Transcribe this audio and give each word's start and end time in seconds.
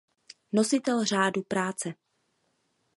Nositel 0.51 1.03
Řádu 1.05 1.43
práce. 1.43 1.93